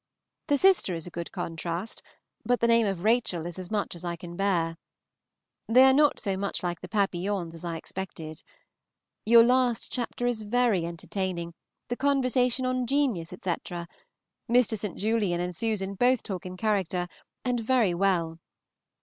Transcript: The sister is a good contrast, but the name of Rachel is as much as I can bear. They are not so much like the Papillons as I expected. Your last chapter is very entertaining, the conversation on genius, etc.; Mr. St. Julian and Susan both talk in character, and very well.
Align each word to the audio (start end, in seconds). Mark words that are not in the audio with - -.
The 0.47 0.57
sister 0.57 0.95
is 0.95 1.05
a 1.05 1.11
good 1.11 1.31
contrast, 1.31 2.01
but 2.43 2.59
the 2.59 2.65
name 2.65 2.87
of 2.87 3.03
Rachel 3.03 3.45
is 3.45 3.59
as 3.59 3.69
much 3.69 3.93
as 3.93 4.03
I 4.03 4.15
can 4.15 4.35
bear. 4.35 4.77
They 5.67 5.83
are 5.83 5.93
not 5.93 6.19
so 6.19 6.35
much 6.35 6.63
like 6.63 6.81
the 6.81 6.87
Papillons 6.89 7.53
as 7.53 7.63
I 7.63 7.77
expected. 7.77 8.41
Your 9.27 9.43
last 9.43 9.91
chapter 9.91 10.25
is 10.25 10.41
very 10.41 10.87
entertaining, 10.87 11.53
the 11.89 11.97
conversation 11.97 12.65
on 12.65 12.87
genius, 12.87 13.31
etc.; 13.31 13.87
Mr. 14.49 14.75
St. 14.75 14.97
Julian 14.97 15.39
and 15.39 15.55
Susan 15.55 15.93
both 15.93 16.23
talk 16.23 16.47
in 16.47 16.57
character, 16.57 17.07
and 17.45 17.59
very 17.59 17.93
well. 17.93 18.39